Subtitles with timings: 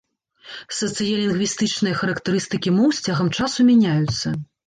[0.77, 4.27] Сацыялінгвістычныя характарыстыкі моў з цягам часу мяняюцца.